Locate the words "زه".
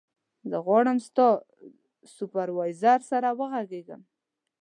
0.49-0.57